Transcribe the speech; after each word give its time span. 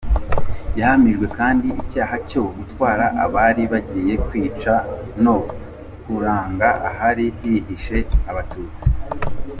Yahamijwe 0.79 1.25
kandi 1.37 1.67
icyaha 1.81 2.15
cyo 2.29 2.41
gutwara 2.55 3.05
abari 3.25 3.63
bagiye 3.71 4.13
kwica, 4.27 4.75
no 5.23 5.35
kuranga 6.01 6.69
ahari 6.89 7.25
hihishe 7.39 7.99
Abatutsi. 8.29 8.85